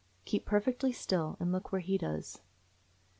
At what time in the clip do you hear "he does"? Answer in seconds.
1.79-2.39